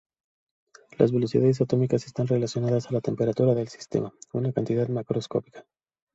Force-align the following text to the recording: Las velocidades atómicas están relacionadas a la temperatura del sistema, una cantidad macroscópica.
Las 0.97 1.11
velocidades 1.11 1.61
atómicas 1.61 2.07
están 2.07 2.25
relacionadas 2.25 2.87
a 2.87 2.93
la 2.93 3.01
temperatura 3.01 3.53
del 3.53 3.67
sistema, 3.67 4.11
una 4.33 4.51
cantidad 4.51 4.87
macroscópica. 4.87 5.63